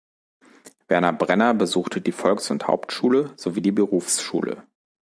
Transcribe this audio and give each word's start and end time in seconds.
Werner 0.87 1.13
Brenner 1.13 1.53
besuchte 1.53 2.01
die 2.01 2.11
Volks- 2.11 2.49
und 2.49 2.65
Hauptschule 2.67 3.33
sowie 3.37 3.61
die 3.61 3.71
Berufsschule. 3.71 4.63